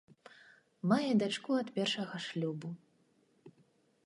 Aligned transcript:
Мае 0.91 1.11
дачку 1.23 1.51
ад 1.61 1.69
першага 1.77 2.15
шлюбу. 2.29 2.69